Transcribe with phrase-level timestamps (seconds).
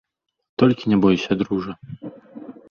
[0.63, 1.73] Толькі не бойся, дружа.